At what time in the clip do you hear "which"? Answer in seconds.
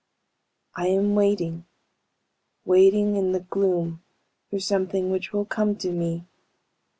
5.11-5.31